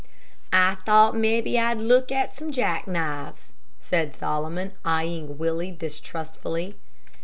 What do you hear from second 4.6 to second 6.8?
eyeing Willie distrustfully.